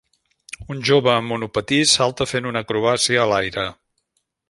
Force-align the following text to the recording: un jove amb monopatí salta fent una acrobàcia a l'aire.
un 0.75 0.79
jove 0.89 1.11
amb 1.17 1.33
monopatí 1.33 1.79
salta 1.93 2.29
fent 2.33 2.51
una 2.53 2.67
acrobàcia 2.67 3.25
a 3.27 3.33
l'aire. 3.35 3.71